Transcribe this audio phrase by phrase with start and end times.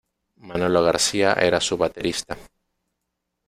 [0.37, 2.35] Manolo García era su baterista.